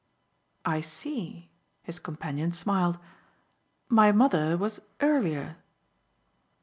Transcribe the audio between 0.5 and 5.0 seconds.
"I see." His companion smiled. "My mother was